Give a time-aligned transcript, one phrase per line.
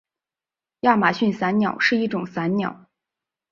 [0.79, 2.89] 亚马逊伞鸟是一种伞鸟。